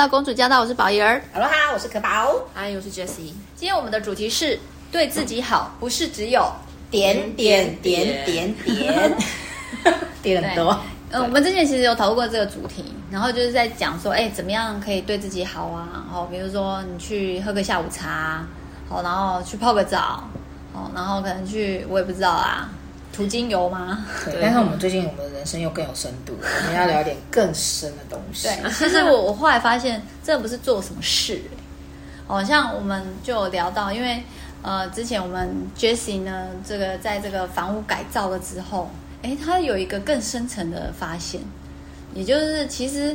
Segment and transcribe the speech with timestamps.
[0.00, 1.22] 到公主驾到，我是宝仪儿。
[1.30, 2.34] 哈喽哈，我是可宝。
[2.54, 3.34] 嗨，我是 Jessie。
[3.54, 4.58] 今天我们的主题是
[4.90, 6.50] 对自己好，不是只有
[6.90, 9.12] 点点点点点，
[10.22, 10.80] 点很多。
[11.10, 15.86] 嗯，我们之前其实有讨论过这个主题，然后就是在讲说，哎，怎么样可以对自己好啊？
[15.92, 18.42] 然后比如说你去喝个下午茶，
[18.88, 20.24] 好，然后去泡个澡，
[20.72, 22.70] 好，然后可能去，我也不知道啊。
[23.20, 24.06] 涂精油吗？
[24.24, 28.48] 对，但是我们最近我们的人生又更有深度，我们要聊点更深的东西。
[28.48, 31.42] 对，其实我我后来发现，这不是做什么事，
[32.26, 34.22] 好像我们就有聊到，因为
[34.62, 38.90] 呃，之前我们 Jessie 呢，这个在这个房屋改造了之后，
[39.22, 41.42] 哎，他有一个更深层的发现，
[42.14, 43.14] 也就是其实。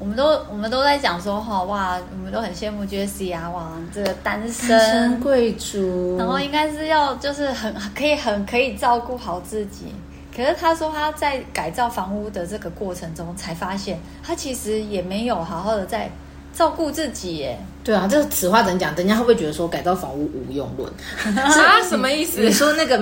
[0.00, 9.94] 我们都我们都在讲说哈哇，我们都很羡慕 Jessie 啊哇，这个单身，单身贵族，然后应该是要就是很可以很可以照顾好自己。
[10.34, 16.10] 可是他说他在改造房屋的这个过程中，才发现他其实也没有好好的在
[16.54, 17.58] 照顾自己耶。
[17.84, 18.94] 对啊，这个此话怎讲？
[18.96, 20.90] 人家会不会觉得说改造房屋无用论？
[21.36, 22.40] 啊，什么意思？
[22.40, 22.98] 你说那个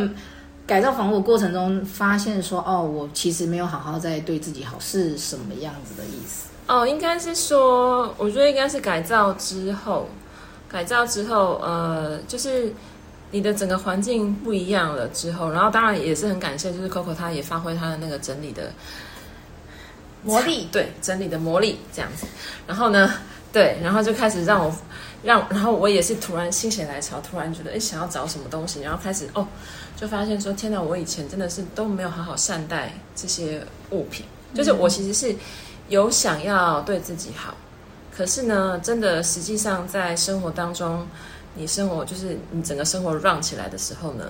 [0.68, 6.50] 改造房屋的过程中发现说哦，我其实没有好好在对自己好，是什么样子的意思？
[6.66, 10.06] 哦，应该是说，我觉得应该是改造之后，
[10.68, 12.70] 改造之后，呃，就是
[13.30, 18.70] 你的整个环境不一样了之后，然后当然也是很感谢，就是 Coco 他也发挥他的那个整理的
[20.22, 22.26] 魔力，对，整理的魔力这样子。
[22.66, 23.10] 然后呢，
[23.50, 24.70] 对，然后就开始让我
[25.22, 29.46] 让，然后我也是突然心血来潮，突然觉得哎，想要找什么东西，然后开始哦，
[29.96, 34.24] 就发现说，天哪，我以前真的是都没有好好善待这些物品，
[34.54, 35.34] 就是我其实是。
[35.88, 37.54] 有想要对自己好，
[38.14, 41.06] 可是呢，真的实际上在生活当中，
[41.54, 44.26] 你生活就是你整个生活 run 起来的时候呢，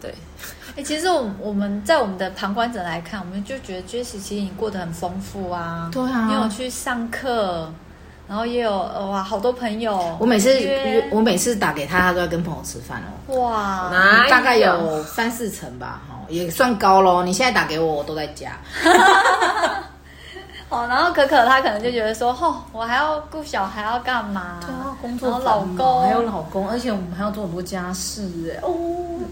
[0.00, 0.14] 对。
[0.76, 7.72] 哎，其实我我们在我们的旁观者来看，我们就觉得 Jessie 其实你过得很丰富啊，对啊，你有去上课，
[8.30, 8.70] 然后也有
[9.10, 10.16] 哇好多朋友。
[10.20, 10.56] 我每次
[11.10, 13.40] 我每次打给他，他都要跟朋友吃饭哦。
[13.40, 13.90] 哇，
[14.30, 17.24] 大概有三四成吧，哈，也算高喽。
[17.24, 18.52] 你现在打给我，我都在家。
[20.68, 24.60] 哦，然后可可她可能就觉得说，哦，我还要顾小孩，要干嘛？
[24.60, 28.22] 对啊，工作，然后老公还有老公，而且我们还要做很多家事
[28.54, 28.60] 哎。
[28.62, 28.70] 哦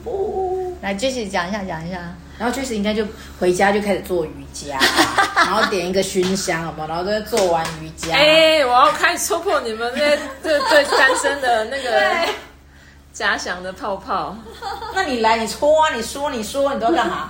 [0.07, 1.99] 哦，来，Jessie 讲一下，讲一下。
[2.39, 3.05] 然后 Jessie 应该就
[3.41, 4.79] 回家就开始做瑜伽，
[5.35, 6.87] 然后点一个熏香，好不好？
[6.87, 8.15] 然后就做完瑜伽。
[8.15, 12.29] 哎，我要开始戳破你们那 这对单身的那个
[13.13, 14.37] 假想的泡泡。
[14.95, 17.29] 那你来，你戳啊，你说，你说，你都要干嘛？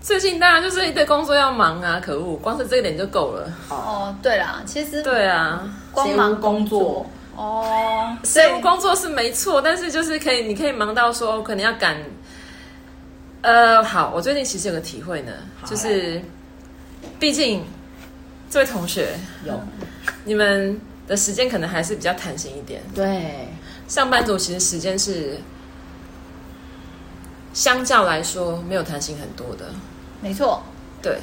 [0.00, 3.46] 最近当然就是一堆工作要忙啊，可恶，光是这一点就够了。
[3.68, 11.96] 哦，对啦，其实对啊，光忙工作哦，谁无工作是没错，但是就是可以，你可以忙到说可能要赶。
[13.42, 15.32] 呃，好，我最近其实有个体会呢，
[15.66, 16.20] 就是
[17.18, 17.64] 毕竟
[18.50, 19.60] 这位同学有。
[20.24, 23.48] 你们的时间可能还是比较弹性一点，对，
[23.88, 25.38] 上班族其实时间是。
[27.52, 29.64] 相较来说，没有弹性很多的，
[30.20, 30.62] 没错，
[31.02, 31.18] 对，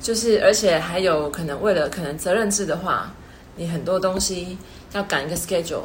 [0.00, 3.12] 就是而且还有可能为了可能责任制的话，
[3.56, 4.56] 你很多东西
[4.92, 5.82] 要赶一个 schedule，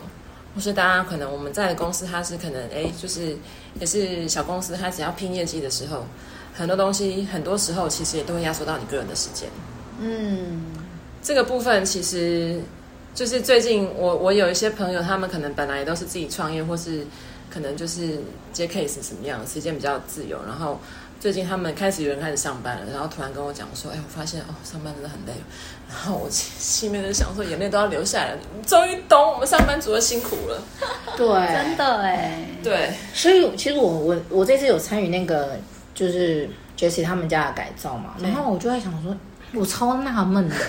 [0.55, 3.35] 或是大家可能我们在的公司它是可能哎，就是
[3.79, 6.05] 也是小公司，它只要拼业绩的时候，
[6.53, 9.49] 很多东西很多时候其实也都会压缩到你个人的时间。
[9.99, 10.65] 嗯，
[11.21, 12.61] 这个部分其实
[13.13, 17.05] 就是最近我我有一些朋友，他们可能本来也都是自己创业或是。
[17.51, 18.19] 可能就是
[18.53, 20.37] 接 case 什么样，时间比较自由。
[20.45, 20.79] 然后
[21.19, 25.33] 最近他们开始有人开始上班了，然后突然跟我讲说：“哎，我发现哦，上班真的很累。”
[25.89, 28.37] 然后我心里面就想说，眼泪都要流下来了。
[28.65, 30.61] 终于懂我们上班族的辛苦了。
[31.17, 32.45] 对，真的哎。
[32.63, 35.57] 对，所以其实我我我这次有参与那个
[35.93, 39.13] 就是 Jessie 他们家的改造嘛，然后我就在想说，
[39.53, 40.55] 我超纳闷的。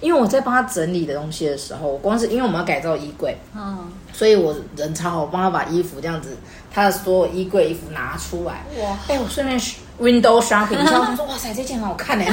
[0.00, 6.36] 因为我在帮他整理的东西的时候，我光是因为我们要改造衣柜，嗯，所以我人超好，我帮他把衣服这样子，
[6.70, 9.58] 他的所有衣柜衣服拿出来，哇，哎，我顺便
[10.00, 12.26] window shopping 一下，我说哇塞，这件很好看哎，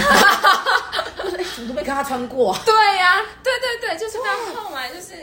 [1.18, 2.58] 我 说哎，怎么都没看他穿过？
[2.66, 5.14] 对呀、啊，对对对，就是他后来就是。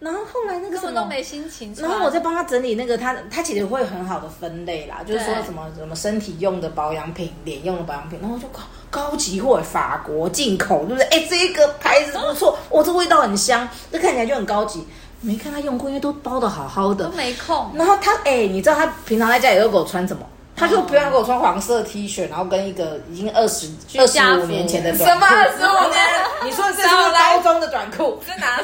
[0.00, 11.04] 然后后来那个什么都没心情，然后我在帮他整理那个，他他其实会很好的分类啦，就是说什么什么身体用的保养品、脸用的保养品，然后就高高级货，法国进口，对不对？
[11.06, 14.86] 哎，这个牌子不错， 哦，这味道很香，这看起来就很高级。
[15.22, 17.70] 没看他用过，因为都包的好好的，都没空。
[17.74, 20.22] 然后他哎，你知道他平常在家里都给我穿什么？
[20.56, 23.68] 他就不要给我穿黄色 T 恤，然后跟一个已经二十
[23.98, 25.04] 二十五年前的短裤。
[25.04, 26.00] 什么二十五年？
[26.44, 28.22] 你说的是高中的短裤？
[28.26, 28.60] 在哪？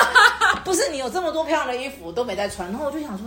[0.64, 3.26] 不是你有这么多漂亮的衣服都没在穿，然后我就想说，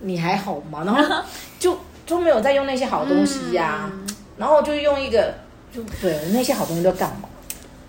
[0.00, 0.82] 你还好吗？
[0.84, 1.24] 然后
[1.58, 4.06] 就都没有在用那些好东西呀、啊，嗯、
[4.36, 5.32] 然后就用一个，
[5.74, 7.28] 就对那些好东西都干嘛？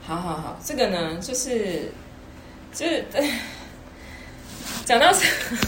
[0.07, 1.91] 好好好，这个呢，就是
[2.73, 3.03] 就是
[4.85, 5.67] 讲到这个，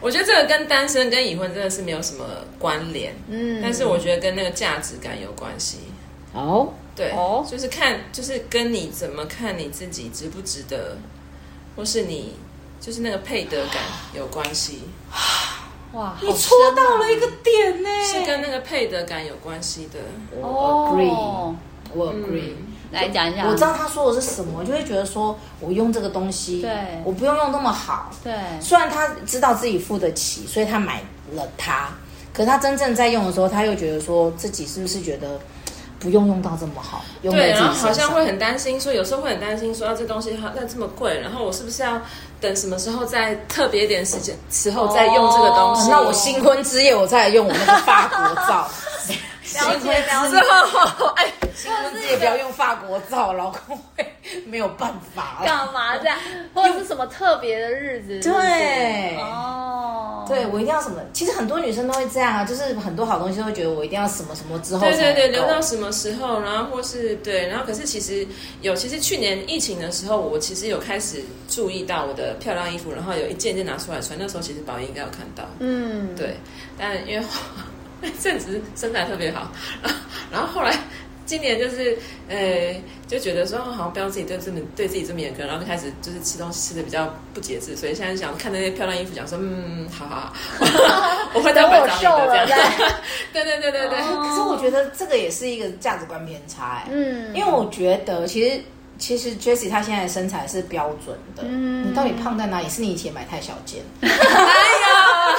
[0.00, 2.24] 我觉得这个跟单身跟已婚真的是没有什么
[2.58, 5.78] 关联，嗯，但是我觉得跟那个价值感有关系。
[6.32, 10.96] 哦，对，哦，就是看，就是跟你怎么看你自己值不值得，
[11.74, 12.34] 或是你
[12.80, 13.82] 就是那个配得感
[14.14, 14.82] 有关系。
[15.94, 19.98] 哇，你戳到了一个点呢，是跟那个配得感有关系的。
[20.38, 21.56] 我 agree，
[21.94, 22.52] 我 agree。
[22.90, 26.70] 来讲一下，我知道他说的是什么，我就会觉得说，我用这个东西，对，
[27.04, 28.32] 我不用用那么好，对。
[28.60, 31.02] 虽然他知道自己付得起，所以他买
[31.34, 31.90] 了它，
[32.32, 35.38] 可是他真正在用的时候，他又觉得说自己是不是觉得
[35.98, 37.04] 不用用到这么好？
[37.22, 42.00] 用对，然后好像会很担心，说有时候会很担心，说啊，这东西它那这么贵，然后我是不是要
[42.40, 45.90] 等什么时候再特别点时间时候再用这个东西？
[45.90, 48.70] 那我新婚之夜我再来用我那个法国 皂。
[49.58, 51.26] 新婚之后，哎。
[51.54, 54.06] 新婚之夜不要用法国皂，老公会
[54.46, 55.42] 没有办法。
[55.44, 56.16] 干嘛这样？
[56.54, 58.20] 或者是什么特别的日子？
[58.20, 61.00] 对，哦，对我一定要什么？
[61.12, 64.86] 其实很多女生都会这样啊，就是很多好东西都会觉得我一定要什么什么之后。
[64.86, 68.24] 对对对，留到什么时候，然后或是对，然后可是其实
[68.60, 74.16] 有，其实去年疫情的时候，我其实有开始注意到我的漂亮衣服，然后有一件件拿出来穿。
[74.16, 76.36] 那时候其实宝仪应该有看到，嗯，对，
[76.78, 77.26] 但因为
[78.00, 79.50] 那阵子身材特别好，
[80.32, 80.78] 然后后来。
[81.28, 81.94] 今年就是，
[82.26, 82.74] 呃，
[83.06, 90.32] 就觉得说好像不要自己对这么对自己这么严格，然后就开始就是吃东西吃的比较不节制，所以现在想看那些漂亮衣服，想说嗯，好好好，
[91.34, 92.72] 我会再买找你的这样。
[93.34, 93.98] 对对对对对。
[93.98, 98.62] 可是我觉得这个也是一个价值观偏差哎，嗯，因为我觉得其实
[98.98, 102.70] 其实 Jessie 她现在的身材是标准的，嗯，你到底胖在哪里？
[102.70, 103.82] 是你以前买太小件？
[104.00, 105.36] 哎呀，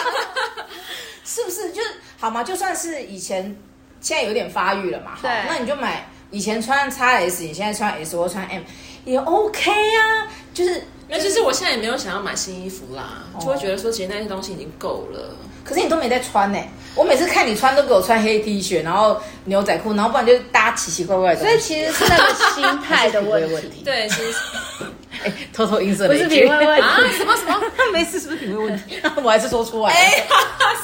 [1.26, 1.72] 是不是？
[1.72, 2.44] 就是好吗？
[2.44, 3.56] 就算是以前。
[4.02, 8.62] 现在有点发育了嘛，对，那你就买以前穿 XS，你现在穿 S 或穿 M
[9.04, 10.24] 也 OK 啊，
[10.54, 15.36] 就是，那就是我现在也没有想要买新衣服啦，就会觉得说其实那些东西已经够了。
[15.66, 16.58] 可是你都没在穿呢，
[16.96, 21.42] 我每次看你穿都给我穿黑 T 恤，然后牛仔裤，然后不然就搭奇奇怪怪的。
[21.42, 23.82] 所以其实是那个心态的问题。
[23.84, 24.34] 对，其实
[25.26, 26.96] 哎，偷偷音色不是品味问题啊？
[27.18, 27.62] 什么什么？
[27.92, 28.96] 没事，是不是品味问题？
[29.22, 29.92] 我还是说出来。
[29.92, 30.26] 哎，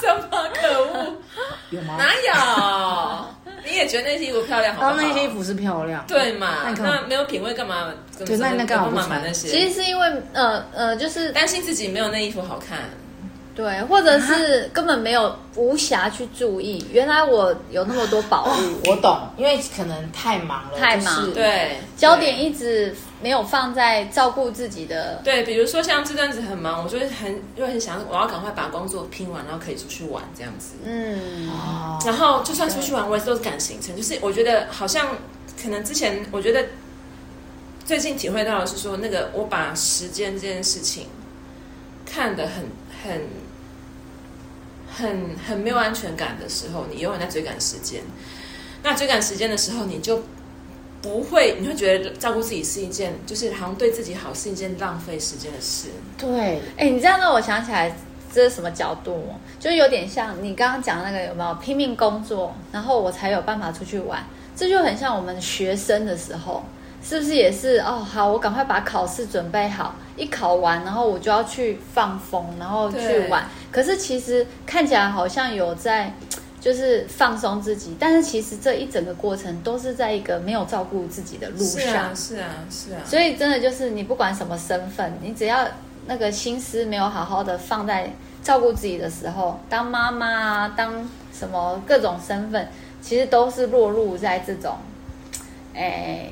[0.01, 1.13] 什么可恶？
[1.75, 1.97] 有吗？
[1.97, 3.25] 哪有？
[3.67, 4.93] 你也觉得那些衣服漂亮，好不好？
[4.95, 6.73] 那些衣服是漂亮，对嘛？
[6.77, 7.91] 那没有品味干嘛？
[8.25, 9.47] 对，那那干嘛买那些？
[9.47, 12.79] 其实是因为呃呃，就是担心自己没有那衣服好看。
[13.55, 18.89] 对，或者是根本没有无暇去注意，原来我有那么多宝物。
[18.89, 25.21] 我懂，因为可能太忙了，太忙，对，焦点一直没有放在照顾自己的。
[25.23, 30.73] 对，比如说像这阵子很忙，我就会很就很想，我要赶快把工作拼完，然后可以出去玩这样子。
[30.83, 31.49] 嗯，
[32.05, 35.15] 然后就算出去玩，我也是都是赶行程，就是我觉得好像
[35.63, 36.61] 可能之前我觉得
[37.85, 41.07] 最近体会到的是说，那个我把时间这件事情
[42.05, 42.65] 看得很
[43.01, 43.44] 很。
[44.95, 48.01] 很很没有安全感的时候，你永远在追赶时间。
[48.81, 50.23] 那追赶时间的时候，你就
[51.01, 55.89] 不会，你会觉得照顾自己是一件，就是好像对自己好是一件浪费时间的事。
[56.17, 57.95] 对，哎，你这样让我想起来，
[58.33, 59.27] 这是什么角度？
[59.59, 64.23] 就有点像你刚刚讲的那个，有没有拼命工作，然后我才有办法出去玩？
[64.55, 66.63] 这就很像我们学生的时候。
[67.07, 68.03] 是不是也是哦？
[68.03, 73.47] 好，我赶快把考试准备好，一考完，然后我就要去放风，然后去玩。
[73.71, 76.11] 可是其实看起来好像有在，
[76.59, 81.83] 就是放松自己，但是其实这一整个过程都是在一个没有照顾自己的路上。
[81.83, 83.01] 是啊，是啊，是啊。
[83.05, 85.63] 所以真的就是你不管什么身份，你只要
[86.07, 92.67] 那个心思没有好好的放在照顾自己的时候，当妈妈啊，当什么各种身份，
[92.99, 94.75] 其实都是落入在这种，
[95.75, 96.29] 哎。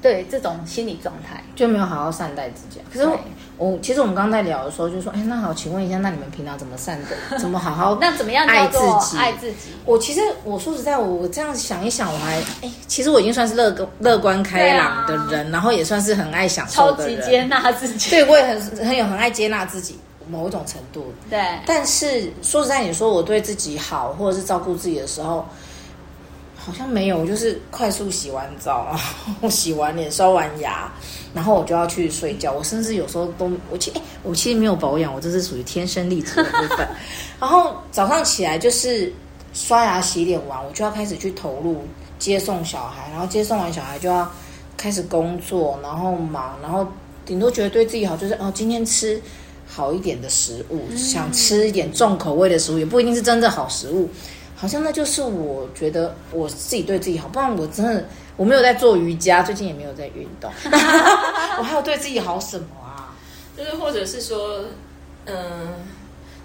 [0.00, 2.80] 对这种心理状态就没有好好善待自己。
[2.92, 3.18] 可是我，
[3.56, 7.36] 我其实我们刚刚在聊的时候就说，哎，那好，请问一下，那你们平常怎么善待？
[7.38, 9.16] 怎么好好那怎么样爱自己？
[9.18, 9.70] 爱自己。
[9.84, 18.10] 我其实我说实在，我这样想一想，我还哎，其实我已经算是乐观乐观开朗的人，啊、然后也算是很爱享受的人，超级接纳自己。
[18.10, 21.12] 对，我也很很有很爱接纳自己某一种程度。
[21.30, 25.46] 对，但是说实在，你说我对自己好，或者是照顾自己的时候。
[26.66, 30.92] 好像没有，我就是快速洗完澡，然后 洗完脸、刷完牙，
[31.32, 32.52] 然后我就要去睡觉。
[32.52, 36.88] 我甚至有时候都，我其实，哎，我其实没有保养，我这是属于天生丽质的部分。
[37.38, 39.12] 然后早上起来就是
[39.54, 41.84] 刷牙、洗脸完，我就要开始去投入
[42.18, 44.28] 接送小孩，然后接送完小孩就要
[44.76, 46.84] 开始工作，然后忙，然后
[47.24, 49.22] 顶多觉得对自己好，就是哦，今天吃
[49.68, 54.10] 好一点的食物，嗯、想吃一点重口味的食物，也不一定是真的好食物。
[54.56, 58.04] 好像那就是我觉得我自己对自己好，不然我真的
[58.36, 60.50] 我没有在做瑜伽，最近也没有在运动，
[61.58, 63.14] 我还有对自己好什么啊？
[63.56, 64.64] 就是或者是说，
[65.26, 65.36] 嗯。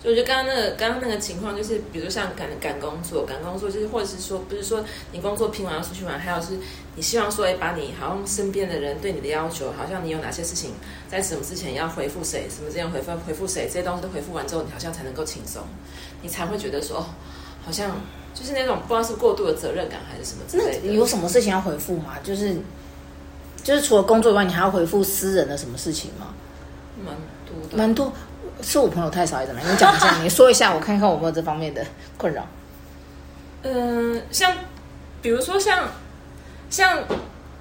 [0.03, 6.57] 就我觉得刚刚那个刚刚那个情况，就是比如像赶赶工作，赶工作就是，或者是说，不是说你工作拼完要出去玩，还有是
[6.95, 10.71] 你希望说，哎，把你好像身边的人对你的要求，好像你有哪些事情
[11.07, 15.61] 在什么之前要回复谁，什么之前回复回复谁，这些东西都回复完之后，你好像才能够轻松，
[16.23, 17.05] 你才会觉得说，哦，
[17.65, 17.91] 好像
[18.33, 20.87] 就是那种不知道是过度的责任感还是什么之类的。
[20.93, 22.15] 有什么事情要回复吗？
[22.23, 22.55] 就是
[23.63, 26.33] 就是除了工作以外，你还要回复私人的什么事情吗？
[27.05, 27.15] 蛮
[27.45, 28.11] 多的，蛮多。
[28.61, 29.71] 是我朋友太少还是怎么样？
[29.71, 31.83] 你讲一下， 你说一下，我看看我有没有这方面的
[32.17, 32.45] 困扰。
[33.63, 34.53] 嗯，像
[35.21, 35.89] 比如说像
[36.69, 36.99] 像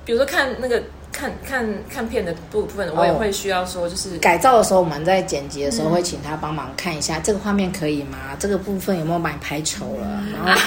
[0.05, 8.37] 比如说看那个看看看片的部分，我也会需要说，就是、哦、改造的时候，我们在剪辑的时候会请他帮忙看一下、嗯、这个画面可以吗？
[8.39, 10.23] 这个部分有没有把你拍丑了？
[10.33, 10.63] 然后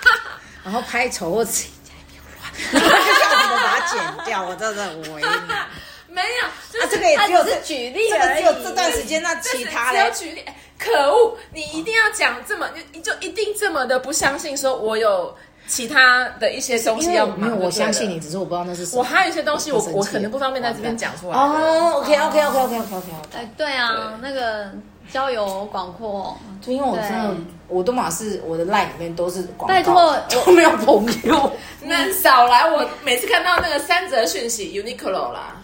[0.64, 1.62] 然后拍丑或者家
[1.94, 2.22] 里面
[2.70, 5.66] 乱，然后就叫我们把它剪掉，我真的很为难。
[6.08, 10.44] 没有，就是、啊，这个也只有是举例而已，这个只有这段时间，那其他的只有举例。
[10.78, 15.34] 可恶，你一定要讲这么，你就一定这么的不相信，说我有
[15.66, 18.98] 其他的一些东西要没有，我相信你，只是我不知道那是什么。
[18.98, 21.36] 我还有一些东西我，我我可能不方便在这边讲出来。
[21.36, 23.06] 哦，OK，OK，OK，OK，OK，OK。
[23.34, 24.70] 哎，对啊，那个
[25.12, 27.34] 交友广阔，就因为我真的，
[27.68, 31.52] 我都马是我的 line 里面都是广告，拜托，都没有朋友。
[31.82, 35.56] 那少来，我每次看到那个三则讯息，Uniqlo 啦。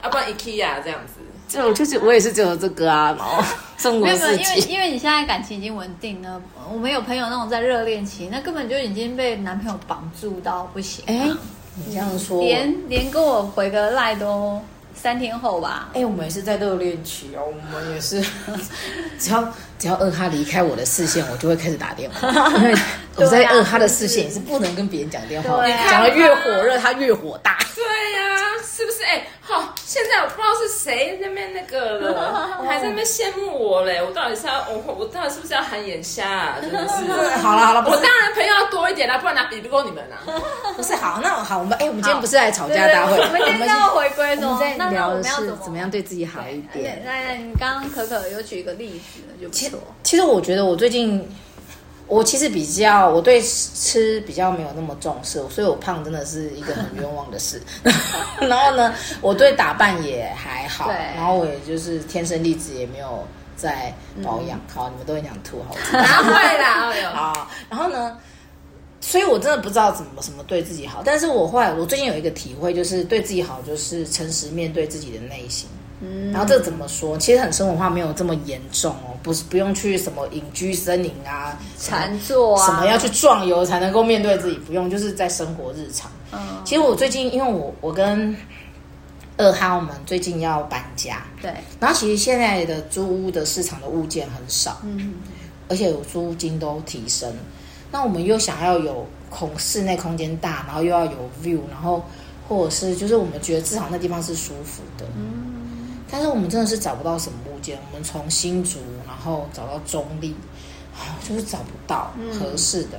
[0.00, 1.14] 啊，不然 IKEA 这样子，
[1.48, 3.42] 就就是我也是只有这个啊，然后
[3.78, 4.42] 生活四季。
[4.42, 6.40] 因为因为你现在感情已经稳定了，
[6.70, 11.02] 我们有朋友那种在热恋期，那根本就已经被男朋友绑住到不行。
[11.06, 11.32] 哎、欸，
[11.74, 14.60] 你这样说，连连跟我回个赖都
[14.94, 15.88] 三天后吧。
[15.94, 18.22] 哎、欸，我们也是在热恋期哦，我们也是，
[19.18, 22.28] 只要只要二哈离开我的视线，我就会开始打电话，
[22.58, 22.74] 因 为
[23.16, 27.58] 我在二哈的视线也是不能跟别人讲电话，讲的越火热，他越火大。
[27.74, 27.82] 对
[28.20, 28.44] 呀、啊。
[28.70, 29.02] 是不是？
[29.02, 29.26] 哎、
[29.88, 34.02] 现在我不知道是谁那边那个了， 还在那边羡慕我嘞。
[34.02, 36.56] 我到底是要我我到底是不是要喊眼瞎啊？
[36.60, 36.94] 真的是。
[37.38, 40.20] 好了好了，我当然朋友要多一点啦，不然哪比不过你们啊？
[40.76, 47.02] 不是，好，那好，我们哎、欸，我们今天不是来吵架大会，我们今天要回归，我们在聊的是怎么样对自己好一点。
[47.06, 49.80] 那那你刚刚可可有举一个例子，就不错。
[50.02, 51.26] 其实我觉得我最近。
[52.08, 57.62] 我其实比较，我对吃比较没有那么重视，所以我胖真的是一个很冤枉的事。
[58.40, 64.58] 然后呢，我对打扮也还好，然后我也就是天生丽质，也没有在保养。
[64.58, 67.12] 嗯、好，你们都会想吐好吃，哪会啦？
[67.14, 68.16] 好，然后呢，
[69.00, 71.02] 所以我真的不知道怎么什么对自己好。
[71.04, 75.68] 但是我后来，我最近有一个体会，就是对自己好，就是诚实面对自己的内心。
[76.00, 77.18] 嗯，然后这个怎么说？
[77.18, 79.16] 其实很生活化，没有这么严重哦。
[79.22, 84.56] 不是不用去什么隐居森林啊，禅坐啊，什么要去壮游才能够面对自己？
[84.58, 86.10] 不用，就是在生活日常。
[86.32, 88.34] 嗯，其实我最近，因为我我跟
[89.36, 91.52] 二哈我们最近要搬家，对。
[91.80, 95.14] 然后其实现在的租屋的市场的物件很少，嗯，
[95.68, 97.30] 而且有租金都提升。
[97.90, 102.04] 那我们又想要有空室内空间大，然后又要有 view，然后
[102.48, 105.47] 或者是就是我们觉得至少那地方是舒服的，嗯。
[106.10, 110.32] 但是我们真的是找不到什么物件，我们从新竹，然后找到中坜，
[111.28, 112.98] 就是找不到合适的。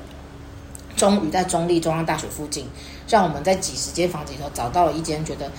[0.96, 2.68] 终于在中立中央大学附近，
[3.08, 5.50] 让我们在几十间房子里头找到了一间觉得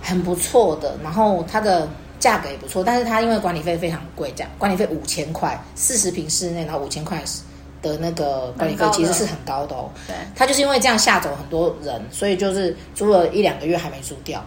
[0.00, 1.88] 很不错的，然后它的
[2.18, 7.24] 价格也不错，但是它因为管理费非常贵，这样管理费五千块，四十平室内，然后五千块
[7.82, 9.90] 的那个管理费其实是很高的哦。
[10.06, 14.44] 对，它就是因为这样吓走很多人，所以就是租了一两个月还没租掉，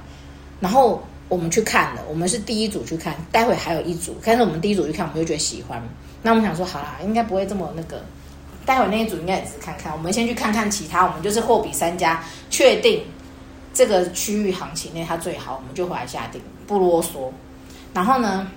[0.59, 1.01] 然后。
[1.33, 4.15] 我们去看了，我们是第一组去看，待会还有一组。
[4.23, 5.81] 但是我们第一组去看，我们就觉得喜欢。
[6.21, 7.99] 那我们想说，好啦，应该不会这么那个。
[8.65, 9.91] 待会那一组应该也只是看看。
[9.91, 13.03] 我们先去看看其他，我们就是货比三家，确定
[13.73, 17.29] 这个区域行情内它最好，我们就回来下定，不啰嗦。
[17.93, 18.47] 然后呢，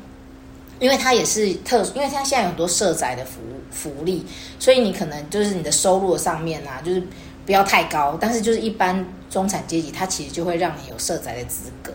[0.79, 4.25] 因为它也是特，因为它现在有很多社宅的服务福利，
[4.61, 7.03] 所以你可能就是你的收入上面啊，就是
[7.45, 11.93] 不要太高，但是就是一般中产阶级，它其实就会让你有社宅的资格。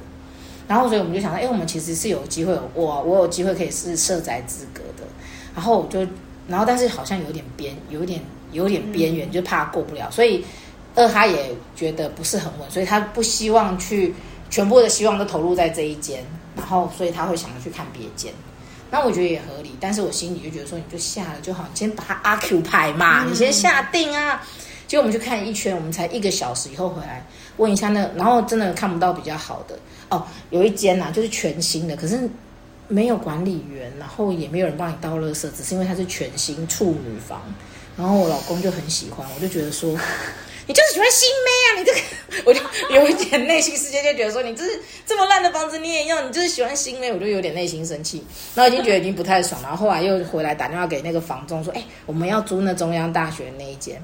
[0.71, 5.03] 然后，所以我们就想到，哎，我们其实是有机会，我我有机会可以是社宅资格的。
[5.53, 5.99] 然后我就，
[6.47, 8.21] 然后但是好像有点边，有点
[8.53, 10.09] 有点边缘，就怕过不了。
[10.09, 10.45] 所以
[10.95, 14.15] 二哈也觉得不是很稳，所以他不希望去
[14.49, 16.23] 全部的希望都投入在这一间。
[16.55, 18.31] 然后，所以他会想要去看别间。
[18.89, 24.41] 那我觉得也合理，但是我心里就觉得说，你就下了就好，你先把它阿 Q 牌嘛，你先下定啊。
[24.87, 27.25] 结果我们去看一圈，我们才一个小时以后回来
[27.57, 29.77] 问一下那，然后真的看不到比较好的。
[30.11, 32.29] 哦，有一间呐、啊，就是全新的，可是
[32.87, 37.41] 没有管理员，然后也没有人帮你倒垃圾，只是因为它是全新处女房，
[37.97, 39.89] 然后我老公就很喜欢，我就觉得说，
[40.67, 41.79] 你就是喜欢新妹啊！
[41.79, 42.59] 你这个， 我就
[42.93, 54.01] 有一点内心世界就觉得说，你这是这么烂的房子你也要，你就是喜欢新妹，我就有点内心生气，然后已经觉得已经不太爽，然后后来又回来打电话给那个房东说，哎，我们要租那中央大学那一间，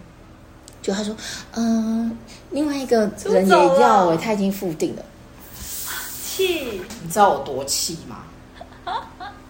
[0.81, 1.15] 就他说，
[1.55, 2.17] 嗯、呃，
[2.51, 5.05] 另外一个人也要，哎，他已经付定了，
[6.37, 8.23] 气，你知道我多气吗？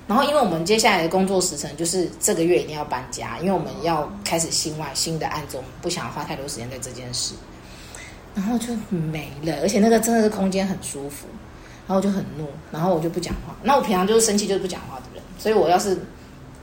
[0.08, 7.36] 然后，因为我们接下来的工作时程就是这个月一定要搬家，因为我们要开始新外新的案子，我们不想花太多时间在这件事。
[8.34, 11.28] 然后就没了，而且那个真的是空间很舒服，
[11.88, 13.54] 然后就很怒，然后我就不讲话。
[13.64, 16.00] 那我平常就是生气就是不讲话的人，所以我要是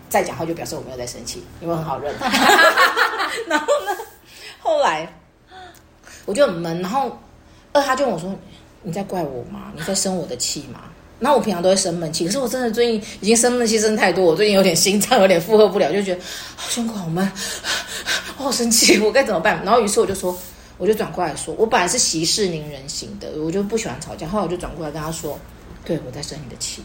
[0.09, 2.15] 再讲话，就表示我没有在生气，因为很好认。
[3.47, 3.97] 然后呢，
[4.61, 5.07] 后来
[6.25, 7.19] 我就很闷，然后
[7.75, 8.35] 二哈就问我说
[8.85, 9.73] ：“你在怪我吗？
[9.75, 10.83] 你在生我的气吗？”
[11.21, 16.21] 那我平常都会生闷气，可是我真的最近已经生闷气生太多，我最近有点心脏有点负荷不了，就觉得
[16.57, 17.33] 好胸口好闷，
[18.37, 19.63] 我好生气，我该怎么办？
[19.65, 20.37] 然后于是我就说，
[20.77, 25.39] 我就转过来说，我本来是息事宁人型的，我就不喜欢吵架，后来我就转过来跟他说，
[25.85, 26.83] 对，我在生你的气，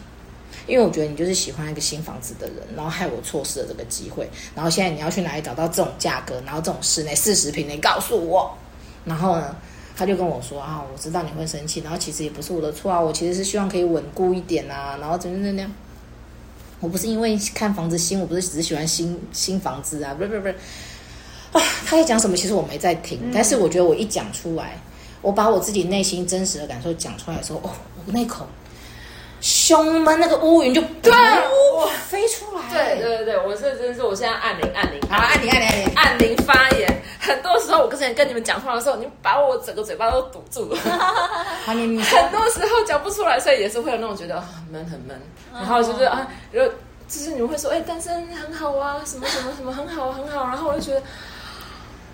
[0.67, 8.55] 因为我觉得你就是喜欢一个新房子的人，然后害我错失了这个机会，然后现在你要去哪里找到这种价格，然后这种室内四十平，你告诉我，
[9.03, 9.55] 然后呢？
[9.99, 15.69] 他就跟我说啊，我知道你会生气，然后其实也不是我的错啊，我其实是希望可以稳固一点啊，然后怎么怎么样，
[16.79, 20.55] 我不是因为看房子新，我不是只是喜欢新新房子啊，不是不是不是，
[21.51, 22.37] 啊，他在讲什么？
[22.37, 24.79] 其实我没在听，嗯、但是我觉得我一讲出来，
[25.21, 27.69] 我把我自己内心真实的感受讲出来的时候，哦，
[28.05, 28.47] 我那口。
[29.41, 32.69] 胸闷，那个乌云就对哇飞出来。
[32.69, 36.88] 对对对对，我是真是，我现在按铃按铃，好按铃按铃按铃按铃发言。
[37.29, 40.77] 很多时候，我之前跟你们讲话的时候，你把我整个嘴巴都堵住 了。
[41.65, 45.21] 很多时候讲不出来，所以也是会有那种觉得很闷很闷。
[45.53, 46.65] 然后就是啊，就
[47.07, 50.47] 就是你们会说，哎，单身很好啊，什么什么什么很好很好。
[50.47, 51.01] 然后我就觉得，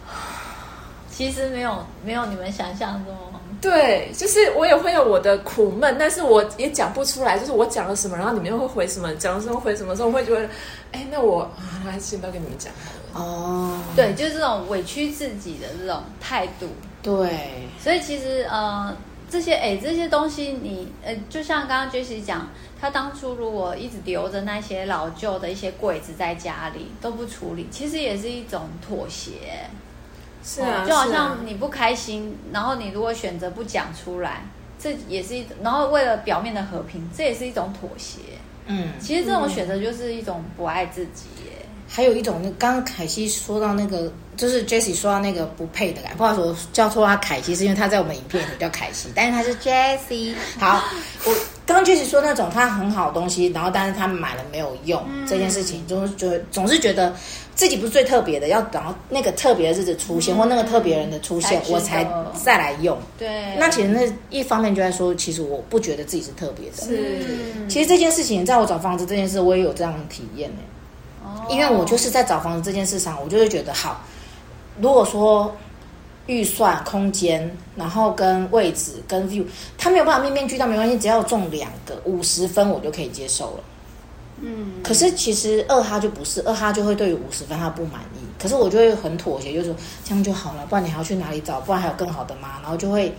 [1.10, 3.16] 其实没有没有你们想象中。
[3.62, 7.40] 对，就是我也会有我的苦闷，但是我也讲不出来。
[7.40, 10.48] 就是我讲了什么，然后你们又会回什么，讲了什么回什么时候，我会觉得，
[10.92, 11.50] 哎，那我
[11.84, 13.26] 还是先不要跟你们讲好了。
[13.26, 16.68] 哦，对，就是这种委屈自己的这种态度。
[17.02, 18.96] 对，所以其实呃，
[19.30, 29.32] 这些哎这些东西你，你呃，就像刚刚 Jessie 讲，他当初如果一直留着那些老旧的一些柜子在家里都不处理，其实也是一种妥协。
[30.44, 34.44] 是啊，哦，就好像你不开心，啊、然后你如果选择不讲出来，
[34.80, 38.20] 这也是一种，然后为了表面的和平，这也是一种妥协。
[38.68, 41.65] 嗯，其实这种选择就是一种不爱自己耶。
[41.88, 50.34] 还有一种，那刚刚凯西说到那个，就是 Jessie 说到那个不配的感觉，不好意思，我叫错他凯西，是因为他在我们影片里叫凯西，但是他是 Jessie。
[50.60, 50.84] 好，
[51.26, 51.34] 我
[51.66, 57.14] 刚刚 Jessie 说那种他很好的东西，然后但是他买了没有用，嗯、这件事情，就是觉得总是觉得。
[57.56, 62.98] 自己不是最特别的，要等到那个特别的日子出现，嗯、或那个特别人的出现，才我才再来用。
[63.18, 66.76] 对，那其实那一方面就在说，其实我不觉得自己是特别的。
[66.76, 70.58] 是，其实这件事情，在我找房子这件事，我也有这样的体验呢。
[70.58, 70.75] 哦，
[71.50, 74.02] 因为我就是在找房子这件事上，我就会觉得，好，
[74.80, 75.56] 如果说
[76.28, 79.46] 预算、空间，然后跟位置、跟 view，
[79.78, 83.64] 它没有办法面面俱到，没关系，只要中两个五十分，我就可以接受了。
[84.42, 91.62] 嗯，可是其实二哈就不是，二哈就会对于五十分他不满意，可是我就会很妥协，就是说这样就好了，不然你还要去哪里找？
[91.62, 92.60] 不然还有更好的吗？
[92.62, 93.16] 然后就会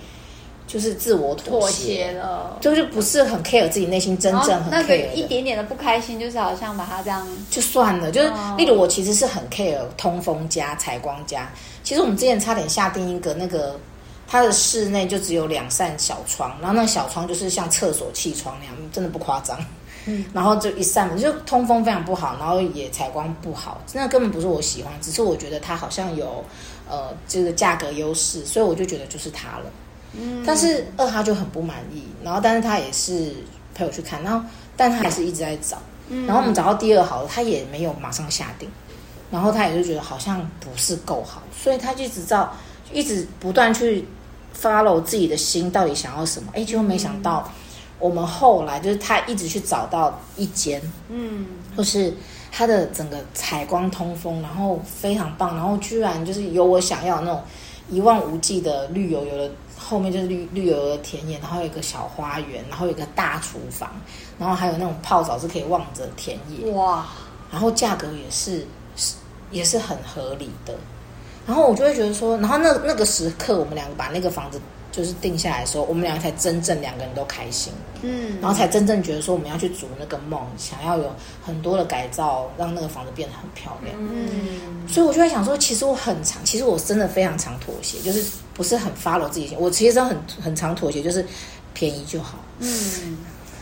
[0.66, 11.48] 就是自我妥协，了，就是不是很 care 自己内心真正很 care 的那个一点点的不开心，就是好像把它这样就算了，就是例如我其实是很 care 通风加采光加，
[11.85, 13.79] 其实我们之前差点下定一个那个
[14.26, 19.59] 它的室内就只有两扇小窗，然后那小窗就是像厕所气窗那样，真的不夸张。
[20.07, 26.44] 嗯， 然后就一扇门，就通风非常不好，然后也采光不好，真的根本不是我喜欢，只是我觉得它好像有，
[26.88, 29.64] 呃，这个价格优势，所以我就觉得就是它了。
[30.12, 33.33] 嗯，但是二哈就很不满意，然后但是他也是
[33.75, 34.45] 陪我去看，然后
[34.77, 38.69] 但他还是一直在找，嗯，然后我们找到第二好了，他也没有马上下定，
[39.31, 42.53] 然后他也就觉得好像不是够好，所以他就一直照，
[42.92, 44.07] 一直不断去
[44.61, 47.42] follow 自己的心到底想要什么，哎，结果没想到。
[47.47, 47.62] 嗯。
[47.99, 52.12] 我们后来就是他一直去找到一间，嗯，就是
[52.53, 57.42] 他的整个采光通风，然后非常棒，然后居然就是有我想要的那种
[57.90, 63.90] 一望无际的绿油油的，后面就是绿绿油油的田野，然后有一个小花园，然后有一个大厨房，
[64.38, 67.07] 然后还有那种泡澡是可以望着田野，哇，
[67.51, 69.14] 然后价格也是是
[69.51, 70.75] 也是很合理的，
[71.46, 74.61] 然后我就会觉得说，然后那那个时刻我们两个把那个房子。
[74.96, 83.94] 就是定下来的时候，我们两个才真正两个人都开心，嗯，然后才真正觉得说我们要去逐那个梦，想要有很多的改造，让那个房子变得很漂亮。
[84.00, 91.22] 嗯，所以我就在想说，其实我很常，其实我真的非常常妥协，就是不是很 follow 自己，我其实真的很很常妥协，就是
[91.74, 92.38] 便宜就好。
[92.61, 93.18] 嗯，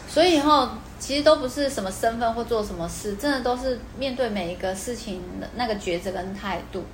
[0.09, 0.69] 所以以后
[1.01, 6.85] 其实都不是什么身份或做什么事，真的都是面对每一个事情的那个抉择跟态度。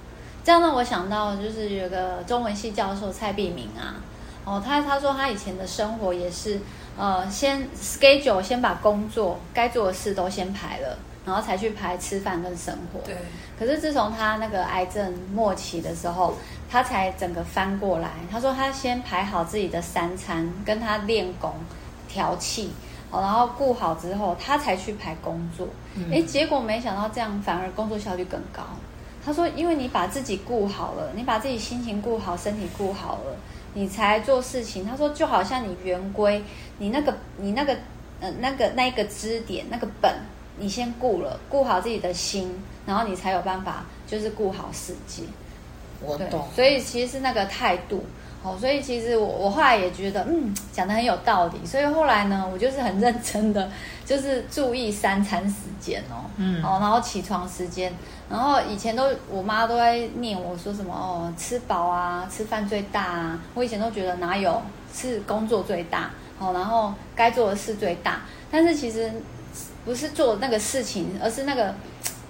[0.42, 4.00] 这样让我想到，就是有个中文系教授蔡璧明啊。
[4.50, 6.60] 哦，他他说他以前的生活也是，
[6.98, 12.98] 呃，先 schedule 先把工作该做的事都先排了，然后才去排吃饭跟生活。
[13.04, 13.16] 对。
[13.56, 16.34] 可是自从他那个癌症末期的时候，
[16.68, 18.10] 他才整个翻过来。
[18.28, 21.54] 他说他先排好自己的三餐，跟他练功、
[22.08, 22.72] 调气，
[23.12, 25.68] 哦，然后顾好之后，他才去排工作。
[25.94, 28.64] 哎、嗯，结果没想到这样反而工作效率更高。
[29.24, 33.36] 他说，因为你把自己顾好了，你把自己心情顾好，身体顾好了。
[33.74, 36.42] 你才做事情，他说就好像你圆规，
[36.78, 37.76] 你那个你那个
[38.20, 40.12] 呃那个那个支点那个本，
[40.58, 42.52] 你先顾了，顾好自己的心，
[42.84, 45.22] 然后你才有办法就是顾好世界。
[46.02, 46.48] 我懂。
[46.54, 48.04] 所以其实是那个态度，
[48.42, 51.66] 哦，所以其实我我后来也觉得，嗯，讲的很有道理。
[51.66, 53.70] 所以后来呢，我就是很认真的，
[54.04, 57.92] 就是注意三餐时间哦，嗯，哦，然后起床时间。
[58.30, 63.38] 然后以前都我妈都在念我说什么哦，吃饱啊，吃饭最大啊。
[63.54, 64.62] 我以前都觉得哪有
[64.94, 68.20] 是工作最大哦，然后该做的事最大。
[68.50, 69.12] 但是其实
[69.84, 71.74] 不是做那个事情，而是那个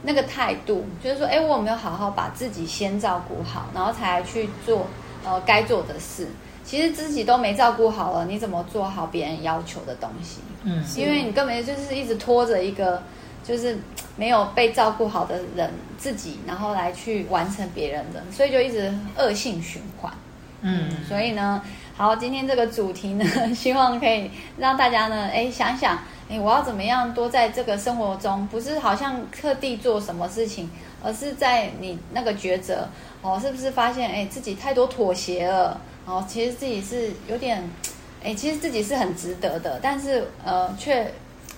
[0.03, 4.87] 那个态度，就是说，哎，我有没有好好把自己先照顾好，然后才去做
[5.25, 6.29] 呃该做的事。
[6.65, 10.41] 其实自己都没照顾好了，你怎么做好别人要求的东西？
[10.65, 13.03] 嗯，因为你根本就是一直拖着一个。
[13.43, 13.77] 就是
[14.17, 20.13] 没有被照顾好的人自己，然后来去完成别人的，所以就一直恶性循环。
[20.61, 21.61] 嗯，所以呢，
[21.97, 23.25] 好，今天这个主题呢，
[23.57, 30.71] 希望可以让大家呢，哎，想想，哎，我要怎么样多在这个生活中，不是好像特地做什么事情，
[31.03, 32.87] 而是在你那个抉择，
[33.23, 37.69] 哦，是不是发现，哎，自己太多妥协了，哦，其实自己是有点，
[38.23, 41.13] 哎，其实自己是很值得的，但是呃，却。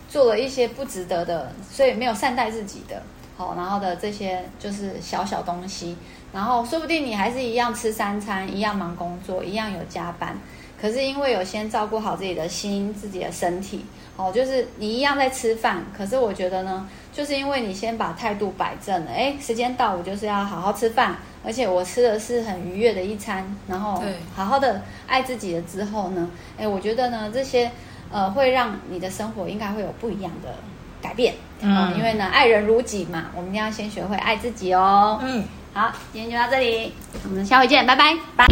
[0.09, 3.03] 做了一些不值得的，所以没有善待自己的，
[3.39, 5.97] 好，然后的这些就是小小东西，
[6.35, 10.39] 然后说不定你还是一样吃三餐，一样忙工作，一样有加班，
[10.79, 13.87] 可是因为有先照顾好自己的心、自己的身体，
[14.19, 24.03] 哦，就是你一样在吃饭，可是我觉得呢，就是因为你先把态度摆正了，哎，时间到，我就是要好好吃饭，而且我吃的是很愉悦的一餐，然后
[24.35, 27.71] 好好的爱自己了之后呢，哎，我觉得呢这些。
[28.15, 30.55] 呃，会让你的生活应该会有不一样的
[31.01, 35.19] 改变，嗯、呃，因为呢，爱人如己嘛，我们一定要先学会爱自己哦。
[35.23, 36.93] 嗯，好，今天就到这里，
[37.25, 38.47] 我们下回见，拜拜，拜。